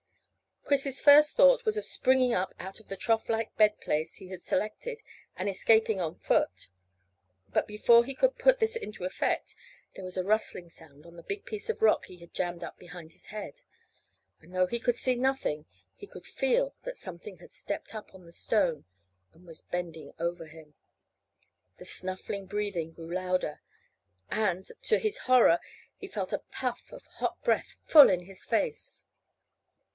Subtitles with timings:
[0.63, 4.29] Chris's first thought was of springing up out of the trough like bed place he
[4.29, 5.01] had selected
[5.35, 6.69] and escaping by the foot;
[7.49, 9.53] but before he could put this into effect
[9.93, 12.69] there was a rustling sound on the big piece of rock he had jammed in
[12.79, 13.61] behind his head,
[14.39, 18.21] and though he could see nothing he could feel that something had stepped up on
[18.21, 18.85] to the stone
[19.33, 20.73] and was bending over him;
[21.77, 23.61] the snuffling breathing grew louder,
[24.31, 25.59] and, to his horror,
[25.97, 29.05] he felt a puff of hot breath full in his face.